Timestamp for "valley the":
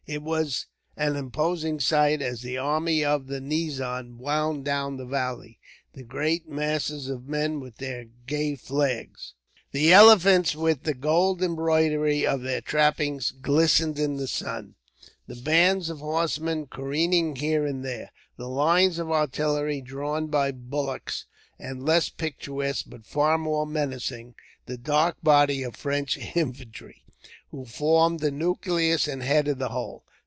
5.05-6.03